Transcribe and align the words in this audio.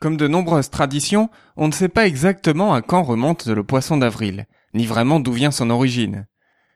Comme 0.00 0.16
de 0.16 0.26
nombreuses 0.26 0.70
traditions, 0.70 1.28
on 1.58 1.68
ne 1.68 1.72
sait 1.72 1.90
pas 1.90 2.06
exactement 2.06 2.72
à 2.72 2.80
quand 2.80 3.02
remonte 3.02 3.46
le 3.46 3.62
poisson 3.62 3.98
d'avril, 3.98 4.46
ni 4.72 4.86
vraiment 4.86 5.20
d'où 5.20 5.32
vient 5.32 5.50
son 5.50 5.68
origine. 5.68 6.26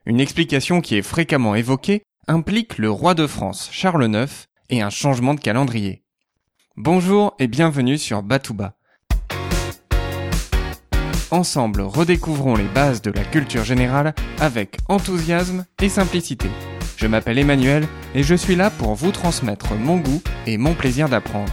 Une 0.05 0.21
explication 0.21 0.83
qui 0.83 0.97
est 0.97 1.03
fréquemment 1.03 1.55
évoquée 1.55 2.03
implique 2.29 2.77
le 2.77 2.91
roi 2.91 3.15
de 3.15 3.27
France, 3.27 3.71
Charles 3.73 4.15
IX, 4.15 4.47
et 4.69 4.83
un 4.83 4.91
changement 4.91 5.33
de 5.33 5.41
calendrier. 5.41 6.05
Bonjour 6.77 7.35
et 7.39 7.47
bienvenue 7.47 7.97
sur 7.97 8.23
Batouba. 8.23 8.75
Ensemble, 11.31 11.81
redécouvrons 11.81 12.57
les 12.57 12.69
bases 12.69 13.01
de 13.01 13.11
la 13.11 13.25
culture 13.25 13.65
générale 13.65 14.15
avec 14.39 14.77
enthousiasme 14.91 15.65
et 15.81 15.89
simplicité. 15.89 16.49
Je 16.99 17.07
m'appelle 17.07 17.39
Emmanuel 17.39 17.89
et 18.15 18.23
je 18.23 18.35
suis 18.35 18.55
là 18.55 18.69
pour 18.69 18.95
vous 18.95 19.13
transmettre 19.13 19.75
mon 19.75 19.97
goût 19.97 20.23
et 20.47 20.59
mon 20.59 20.75
plaisir 20.75 21.09
d'apprendre. 21.09 21.53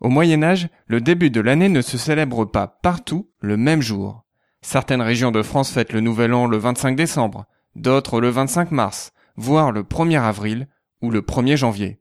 Au 0.00 0.08
Moyen 0.08 0.42
Âge, 0.44 0.68
le 0.86 1.00
début 1.00 1.30
de 1.30 1.40
l'année 1.40 1.68
ne 1.68 1.82
se 1.82 1.98
célèbre 1.98 2.44
pas 2.44 2.66
partout 2.68 3.30
le 3.40 3.56
même 3.56 3.82
jour. 3.82 4.24
Certaines 4.62 5.02
régions 5.02 5.32
de 5.32 5.42
France 5.42 5.72
fêtent 5.72 5.92
le 5.92 6.00
Nouvel 6.00 6.34
An 6.34 6.46
le 6.46 6.56
25 6.56 6.94
décembre, 6.94 7.46
d'autres 7.74 8.20
le 8.20 8.28
25 8.28 8.70
mars, 8.70 9.12
voire 9.36 9.72
le 9.72 9.82
1er 9.82 10.20
avril 10.20 10.68
ou 11.02 11.10
le 11.10 11.20
1er 11.20 11.56
janvier. 11.56 12.00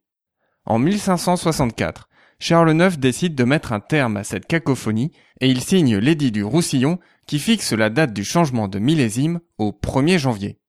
En 0.65 0.77
1564, 0.77 2.07
Charles 2.39 2.79
IX 2.79 2.97
décide 2.99 3.33
de 3.33 3.43
mettre 3.43 3.73
un 3.73 3.79
terme 3.79 4.17
à 4.17 4.23
cette 4.23 4.45
cacophonie 4.45 5.11
et 5.41 5.49
il 5.49 5.61
signe 5.61 5.97
l'édit 5.97 6.31
du 6.31 6.43
Roussillon 6.43 6.99
qui 7.25 7.39
fixe 7.39 7.73
la 7.73 7.89
date 7.89 8.13
du 8.13 8.23
changement 8.23 8.67
de 8.67 8.77
millésime 8.77 9.39
au 9.57 9.71
1er 9.71 10.19
janvier. 10.19 10.59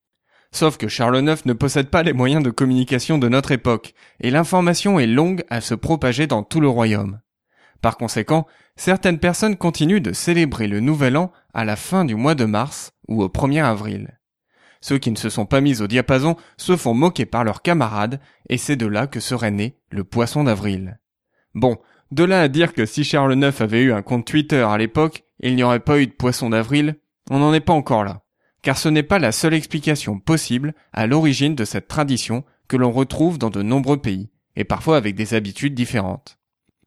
Sauf 0.50 0.78
que 0.78 0.88
Charles 0.88 1.18
IX 1.18 1.44
ne 1.44 1.52
possède 1.52 1.88
pas 1.88 2.02
les 2.02 2.12
moyens 2.12 2.42
de 2.42 2.50
communication 2.50 3.18
de 3.18 3.28
notre 3.28 3.52
époque, 3.52 3.94
et 4.20 4.30
l'information 4.30 4.98
est 4.98 5.06
longue 5.06 5.44
à 5.50 5.60
se 5.60 5.74
propager 5.74 6.26
dans 6.26 6.42
tout 6.42 6.60
le 6.60 6.68
royaume. 6.68 7.20
Par 7.82 7.96
conséquent, 7.96 8.46
certaines 8.76 9.18
personnes 9.18 9.56
continuent 9.56 10.00
de 10.00 10.12
célébrer 10.12 10.66
le 10.66 10.80
Nouvel 10.80 11.16
An 11.16 11.32
à 11.54 11.64
la 11.64 11.76
fin 11.76 12.04
du 12.04 12.14
mois 12.14 12.34
de 12.34 12.44
mars 12.44 12.92
ou 13.08 13.22
au 13.22 13.28
1er 13.28 13.62
avril. 13.62 14.18
Ceux 14.80 14.98
qui 14.98 15.10
ne 15.10 15.16
se 15.16 15.28
sont 15.28 15.46
pas 15.46 15.60
mis 15.60 15.82
au 15.82 15.86
diapason 15.86 16.36
se 16.56 16.76
font 16.76 16.94
moquer 16.94 17.26
par 17.26 17.44
leurs 17.44 17.62
camarades, 17.62 18.20
et 18.48 18.56
c'est 18.56 18.76
de 18.76 18.86
là 18.86 19.06
que 19.06 19.20
serait 19.20 19.50
né 19.50 19.76
le 19.90 20.04
poisson 20.04 20.44
d'avril. 20.44 20.98
Bon, 21.54 21.78
de 22.10 22.24
là 22.24 22.40
à 22.40 22.48
dire 22.48 22.72
que 22.72 22.86
si 22.86 23.04
Charles 23.04 23.34
IX 23.34 23.60
avait 23.60 23.82
eu 23.82 23.92
un 23.92 24.02
compte 24.02 24.26
Twitter 24.26 24.62
à 24.62 24.78
l'époque, 24.78 25.24
il 25.40 25.56
n'y 25.56 25.62
aurait 25.62 25.80
pas 25.80 26.00
eu 26.00 26.06
de 26.06 26.12
poisson 26.12 26.50
d'avril, 26.50 26.96
on 27.30 27.38
n'en 27.38 27.52
est 27.52 27.60
pas 27.60 27.72
encore 27.72 28.04
là 28.04 28.22
car 28.62 28.78
ce 28.78 28.88
n'est 28.88 29.02
pas 29.02 29.18
la 29.18 29.32
seule 29.32 29.54
explication 29.54 30.18
possible 30.18 30.74
à 30.92 31.06
l'origine 31.06 31.54
de 31.54 31.64
cette 31.64 31.88
tradition 31.88 32.44
que 32.66 32.76
l'on 32.76 32.92
retrouve 32.92 33.38
dans 33.38 33.50
de 33.50 33.62
nombreux 33.62 33.98
pays, 33.98 34.30
et 34.56 34.64
parfois 34.64 34.96
avec 34.96 35.14
des 35.14 35.34
habitudes 35.34 35.74
différentes. 35.74 36.38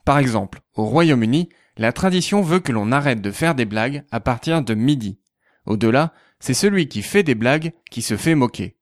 Par 0.05 0.17
exemple, 0.17 0.61
au 0.75 0.85
Royaume-Uni, 0.85 1.49
la 1.77 1.93
tradition 1.93 2.41
veut 2.41 2.59
que 2.59 2.71
l'on 2.71 2.91
arrête 2.91 3.21
de 3.21 3.31
faire 3.31 3.55
des 3.55 3.65
blagues 3.65 4.03
à 4.11 4.19
partir 4.19 4.61
de 4.61 4.73
midi. 4.73 5.19
Au-delà, 5.65 6.13
c'est 6.39 6.53
celui 6.53 6.87
qui 6.87 7.01
fait 7.01 7.23
des 7.23 7.35
blagues 7.35 7.71
qui 7.89 8.01
se 8.01 8.17
fait 8.17 8.35
moquer. 8.35 8.75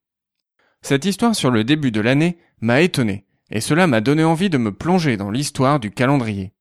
Cette 0.82 1.06
histoire 1.06 1.36
sur 1.36 1.52
le 1.52 1.64
début 1.64 1.92
de 1.92 2.02
l'année 2.02 2.38
m'a 2.62 2.82
étonné, 2.82 3.26
et 3.52 3.62
cela 3.62 3.86
m'a 3.86 4.02
donné 4.02 4.24
envie 4.24 4.50
de 4.50 4.58
me 4.58 4.72
plonger 4.72 5.18
dans 5.18 5.30
l'histoire 5.30 5.80
du 5.80 5.92
calendrier. 5.92 6.54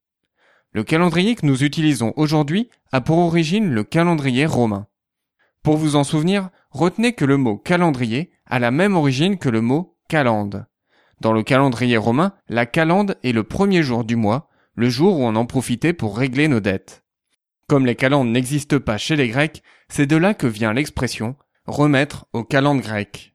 Le 0.73 0.85
calendrier 0.85 1.35
que 1.35 1.47
nous 1.47 1.65
utilisons 1.65 2.13
aujourd'hui 2.17 2.69
a 2.93 3.01
pour 3.01 3.19
origine 3.19 3.71
le 3.71 3.85
calendrier 3.85 4.45
romain. 4.45 4.87
Pour 5.69 5.77
vous 5.77 5.97
en 5.97 6.03
souvenir, 6.03 6.49
retenez 6.71 7.13
que 7.13 7.27
le 7.27 7.37
mot 7.37 7.59
calendrier 7.59 8.31
a 8.47 8.59
la 8.59 8.71
même 8.71 8.97
origine 8.97 9.37
que 9.37 9.51
le 9.51 9.61
mot 9.61 9.99
calende. 10.09 10.65
Dans 11.21 11.35
le 11.35 11.43
calendrier 11.43 11.99
romain, 11.99 12.33
la 12.49 12.65
calende 12.65 13.19
est 13.23 13.33
le 13.33 13.45
premier 13.45 13.83
jour 13.83 14.05
du 14.05 14.17
mois, 14.17 14.49
le 14.75 14.89
jour 14.89 15.19
où 15.19 15.25
on 15.25 15.37
en 15.37 15.45
profitait 15.45 15.93
pour 15.93 16.17
régler 16.17 16.49
nos 16.49 16.61
dettes. 16.61 17.05
Comme 17.67 17.85
les 17.85 17.97
calendes 17.97 18.31
n'existent 18.31 18.81
pas 18.81 18.97
chez 18.97 19.15
les 19.15 19.29
Grecs, 19.29 19.63
c'est 19.91 20.07
de 20.07 20.17
là 20.17 20.33
que 20.33 20.47
vient 20.47 20.73
l'expression 20.73 21.37
remettre 21.67 22.25
au 22.33 22.45
calende 22.45 22.81
grec. 22.81 23.35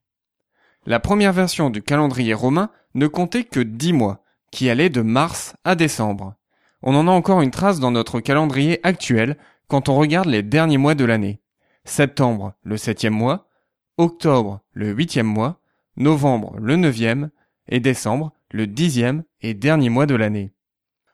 La 0.87 0.99
première 0.99 1.33
version 1.33 1.69
du 1.69 1.83
calendrier 1.83 2.33
romain 2.33 2.71
ne 2.95 3.05
comptait 3.05 3.43
que 3.43 3.59
dix 3.59 3.93
mois, 3.93 4.23
qui 4.49 4.71
allaient 4.71 4.89
de 4.89 5.03
mars 5.03 5.55
à 5.65 5.75
décembre. 5.75 6.33
On 6.81 6.95
en 6.95 7.07
a 7.07 7.11
encore 7.11 7.43
une 7.43 7.51
trace 7.51 7.79
dans 7.79 7.91
notre 7.91 8.21
calendrier 8.21 8.79
actuel 8.81 9.37
quand 9.67 9.87
on 9.87 9.95
regarde 9.95 10.29
les 10.29 10.41
derniers 10.41 10.79
mois 10.79 10.95
de 10.95 11.05
l'année 11.05 11.42
septembre 11.85 12.53
le 12.63 12.77
septième 12.77 13.13
mois, 13.13 13.49
octobre 13.97 14.61
le 14.71 14.91
huitième 14.91 15.27
mois, 15.27 15.59
novembre 15.97 16.55
le 16.59 16.75
neuvième 16.75 17.29
et 17.67 17.79
décembre 17.79 18.33
le 18.51 18.67
dixième 18.67 19.23
et 19.41 19.53
dernier 19.53 19.89
mois 19.89 20.05
de 20.05 20.15
l'année. 20.15 20.53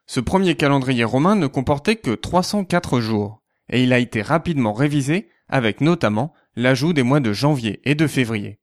Ce 0.06 0.19
premier 0.19 0.56
calendrier 0.56 1.03
romain 1.03 1.35
ne 1.35 1.47
comportait 1.47 1.96
que 1.96 2.12
304 2.12 3.00
jours, 3.00 3.41
et 3.69 3.84
il 3.84 3.94
a 3.94 4.00
été 4.00 4.22
rapidement 4.22 4.74
révisé 4.74 5.30
avec 5.47 5.81
notamment 5.81 6.34
l'ajout 6.56 6.94
des 6.94 7.03
mois 7.03 7.19
de 7.19 7.34
janvier 7.34 7.80
et 7.84 7.96
de 7.96 8.07
février. 8.07 8.59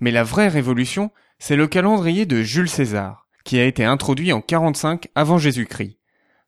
Mais 0.00 0.10
la 0.10 0.24
vraie 0.24 0.48
révolution, 0.48 1.10
c'est 1.38 1.56
le 1.56 1.66
calendrier 1.66 2.26
de 2.26 2.42
Jules 2.42 2.68
César, 2.68 3.28
qui 3.44 3.58
a 3.58 3.64
été 3.64 3.84
introduit 3.84 4.32
en 4.32 4.40
45 4.40 5.08
avant 5.14 5.38
Jésus-Christ. 5.38 5.98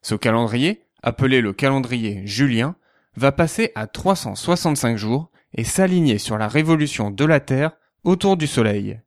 Ce 0.01 0.15
calendrier, 0.15 0.83
appelé 1.01 1.41
le 1.41 1.53
calendrier 1.53 2.25
julien, 2.25 2.75
va 3.15 3.31
passer 3.31 3.71
à 3.75 3.87
365 3.87 4.97
jours 4.97 5.29
et 5.53 5.63
s'aligner 5.63 6.17
sur 6.17 6.37
la 6.37 6.47
révolution 6.47 7.11
de 7.11 7.25
la 7.25 7.39
Terre 7.39 7.71
autour 8.03 8.37
du 8.37 8.47
Soleil. 8.47 8.99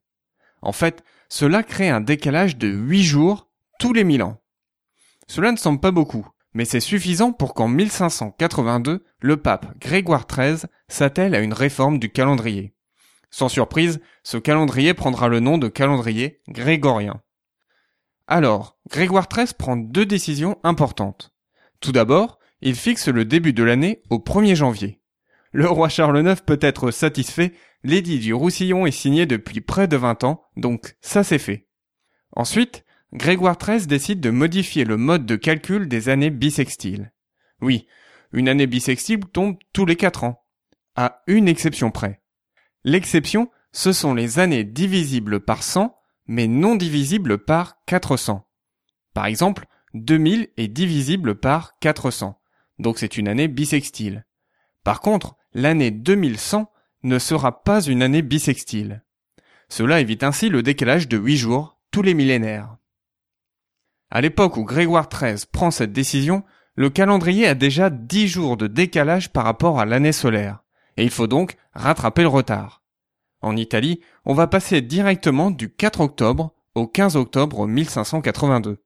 En 0.63 0.73
fait, 0.73 1.05
cela 1.29 1.63
crée 1.63 1.89
un 1.89 2.01
décalage 2.01 2.57
de 2.57 2.69
8 2.69 3.03
jours 3.05 3.49
tous 3.79 3.93
les 3.93 4.05
1000 4.05 4.23
ans. 4.23 4.41
Cela 5.29 5.53
ne 5.53 5.57
semble 5.57 5.79
pas 5.79 5.91
beaucoup, 5.91 6.27
mais 6.55 6.65
c'est 6.65 6.81
suffisant 6.81 7.33
pour 7.33 7.55
qu'en 7.55 7.69
1582, 7.69 9.05
le 9.21 9.37
pape 9.37 9.79
Grégoire 9.79 10.27
XIII 10.27 10.69
s'attelle 10.89 11.35
à 11.35 11.41
une 11.41 11.53
réforme 11.53 11.99
du 11.99 12.11
calendrier. 12.11 12.75
Sans 13.31 13.49
surprise, 13.49 14.01
ce 14.25 14.39
calendrier 14.39 14.95
prendra 14.95 15.29
le 15.29 15.41
nom 15.41 15.59
de 15.59 15.69
calendrier 15.69 16.41
grégorien. 16.49 17.21
Alors, 18.31 18.77
Grégoire 18.91 19.27
XIII 19.27 19.55
prend 19.56 19.78
deux 19.78 20.05
décisions 20.05 20.59
importantes. 20.62 21.33
Tout 21.81 21.93
d'abord, 21.93 22.39
il 22.61 22.75
fixe 22.75 23.09
le 23.09 23.25
début 23.25 23.55
de 23.55 23.62
l'année 23.62 24.03
au 24.11 24.19
1er 24.19 24.55
janvier. 24.55 25.00
Le 25.53 25.66
roi 25.66 25.89
Charles 25.89 26.28
IX 26.28 26.39
peut 26.43 26.59
être 26.61 26.91
satisfait, 26.91 27.55
l'édit 27.84 28.19
du 28.19 28.34
Roussillon 28.34 28.84
est 28.84 28.91
signé 28.91 29.25
depuis 29.25 29.62
près 29.62 29.89
de 29.89 29.97
20 29.97 30.25
ans, 30.25 30.43
donc 30.59 30.97
ça 31.00 31.25
c'est 31.25 31.39
fait. 31.39 31.69
Ensuite, 32.33 32.84
Grégoire 33.15 33.56
XIII 33.56 33.87
décide 33.87 34.21
de 34.21 34.28
modifier 34.28 34.84
le 34.84 34.99
mode 34.99 35.25
de 35.25 35.37
calcul 35.37 35.89
des 35.89 36.10
années 36.10 36.28
bissextiles. 36.28 37.15
Oui, 37.62 37.87
une 38.33 38.50
année 38.50 38.66
bissextile 38.66 39.21
tombe 39.21 39.56
tous 39.72 39.87
les 39.87 39.97
4 39.97 40.25
ans, 40.25 40.45
à 40.97 41.22
une 41.28 41.49
exception 41.49 41.91
près. 41.91 42.21
L'exception, 42.84 43.51
ce 43.72 43.92
sont 43.92 44.13
les 44.13 44.39
années 44.39 44.65
divisibles 44.65 45.41
par 45.41 45.63
100 45.63 45.97
mais 46.28 46.47
non 46.47 46.77
divisible 46.77 47.39
par 47.39 47.78
400. 47.86 48.47
Par 49.15 49.27
exemple, 49.27 49.66
2000 49.95 50.48
est 50.57 50.69
divisible 50.69 51.34
par 51.34 51.78
400, 51.80 52.41
donc 52.78 52.98
c'est 52.98 53.16
une 53.16 53.28
année 53.28 53.48
bissextile. 53.48 54.27
Par 54.84 55.01
contre, 55.01 55.36
l'année 55.54 55.91
2100 55.91 56.71
ne 57.03 57.19
sera 57.19 57.63
pas 57.63 57.83
une 57.83 58.03
année 58.03 58.22
bissextile. 58.22 59.03
Cela 59.69 60.01
évite 60.01 60.22
ainsi 60.22 60.48
le 60.48 60.63
décalage 60.63 61.09
de 61.09 61.16
8 61.16 61.36
jours 61.36 61.78
tous 61.91 62.03
les 62.03 62.15
millénaires. 62.15 62.77
À 64.10 64.21
l'époque 64.21 64.57
où 64.57 64.65
Grégoire 64.65 65.09
XIII 65.09 65.47
prend 65.51 65.71
cette 65.71 65.92
décision, 65.92 66.45
le 66.75 66.91
calendrier 66.91 67.47
a 67.47 67.54
déjà 67.54 67.91
10 67.91 68.28
jours 68.28 68.57
de 68.57 68.66
décalage 68.66 69.33
par 69.33 69.45
rapport 69.45 69.80
à 69.80 69.84
l'année 69.84 70.13
solaire, 70.13 70.63
et 70.97 71.04
il 71.04 71.10
faut 71.10 71.27
donc 71.27 71.57
rattraper 71.72 72.22
le 72.22 72.28
retard. 72.28 72.78
En 73.41 73.57
Italie, 73.57 74.01
on 74.25 74.35
va 74.35 74.47
passer 74.47 74.81
directement 74.81 75.51
du 75.51 75.73
4 75.73 76.01
octobre 76.01 76.55
au 76.75 76.87
15 76.87 77.17
octobre 77.17 77.67
1582. 77.67 78.83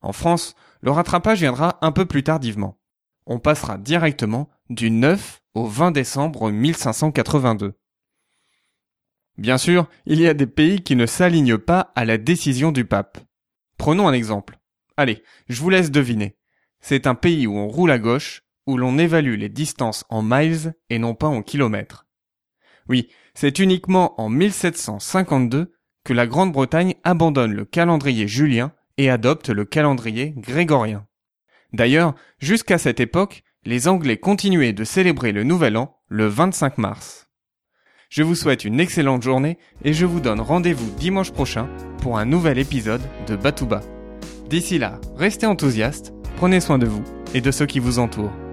En 0.00 0.12
France, 0.12 0.54
le 0.80 0.90
rattrapage 0.90 1.40
viendra 1.40 1.78
un 1.82 1.92
peu 1.92 2.04
plus 2.04 2.22
tardivement. 2.22 2.78
On 3.26 3.38
passera 3.38 3.78
directement 3.78 4.48
du 4.70 4.90
9 4.90 5.42
au 5.54 5.66
20 5.66 5.90
décembre 5.90 6.50
1582. 6.50 7.74
Bien 9.38 9.58
sûr, 9.58 9.88
il 10.06 10.20
y 10.20 10.26
a 10.26 10.34
des 10.34 10.46
pays 10.46 10.82
qui 10.82 10.96
ne 10.96 11.06
s'alignent 11.06 11.58
pas 11.58 11.92
à 11.94 12.04
la 12.04 12.18
décision 12.18 12.72
du 12.72 12.84
pape. 12.84 13.18
Prenons 13.76 14.08
un 14.08 14.12
exemple. 14.12 14.58
Allez, 14.96 15.22
je 15.48 15.60
vous 15.60 15.70
laisse 15.70 15.90
deviner. 15.90 16.36
C'est 16.80 17.06
un 17.06 17.14
pays 17.14 17.46
où 17.46 17.56
on 17.56 17.68
roule 17.68 17.90
à 17.90 17.98
gauche, 17.98 18.42
où 18.66 18.76
l'on 18.76 18.98
évalue 18.98 19.36
les 19.36 19.48
distances 19.48 20.04
en 20.08 20.22
miles 20.22 20.74
et 20.88 20.98
non 20.98 21.14
pas 21.14 21.26
en 21.26 21.42
kilomètres. 21.42 22.05
Oui, 22.88 23.08
c'est 23.34 23.58
uniquement 23.58 24.20
en 24.20 24.28
1752 24.28 25.72
que 26.04 26.12
la 26.12 26.26
Grande-Bretagne 26.26 26.94
abandonne 27.04 27.52
le 27.52 27.64
calendrier 27.64 28.28
julien 28.28 28.72
et 28.96 29.10
adopte 29.10 29.50
le 29.50 29.64
calendrier 29.64 30.34
grégorien. 30.36 31.06
D'ailleurs, 31.72 32.14
jusqu'à 32.38 32.78
cette 32.78 33.00
époque, 33.00 33.42
les 33.64 33.88
Anglais 33.88 34.16
continuaient 34.16 34.72
de 34.72 34.84
célébrer 34.84 35.32
le 35.32 35.42
Nouvel 35.42 35.76
An 35.76 35.98
le 36.08 36.26
25 36.26 36.78
mars. 36.78 37.28
Je 38.08 38.22
vous 38.22 38.36
souhaite 38.36 38.64
une 38.64 38.78
excellente 38.78 39.22
journée 39.22 39.58
et 39.84 39.92
je 39.92 40.06
vous 40.06 40.20
donne 40.20 40.40
rendez-vous 40.40 40.88
dimanche 40.96 41.32
prochain 41.32 41.68
pour 42.00 42.18
un 42.18 42.24
nouvel 42.24 42.58
épisode 42.58 43.02
de 43.26 43.34
Batouba. 43.34 43.80
D'ici 44.48 44.78
là, 44.78 45.00
restez 45.16 45.46
enthousiastes, 45.46 46.12
prenez 46.36 46.60
soin 46.60 46.78
de 46.78 46.86
vous 46.86 47.02
et 47.34 47.40
de 47.40 47.50
ceux 47.50 47.66
qui 47.66 47.80
vous 47.80 47.98
entourent. 47.98 48.45